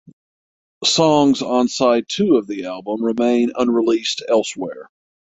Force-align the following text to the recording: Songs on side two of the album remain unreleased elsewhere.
Songs 0.83 1.43
on 1.43 1.67
side 1.67 2.05
two 2.09 2.37
of 2.37 2.47
the 2.47 2.65
album 2.65 3.03
remain 3.05 3.51
unreleased 3.55 4.23
elsewhere. 4.27 4.89